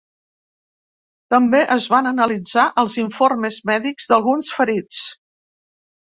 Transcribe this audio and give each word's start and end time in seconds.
També 1.33 1.59
es 1.75 1.83
van 1.93 2.09
analitzar 2.11 2.63
els 2.83 2.95
informes 3.01 3.59
mèdics 3.71 4.07
d’alguns 4.13 4.49
ferits. 4.61 5.03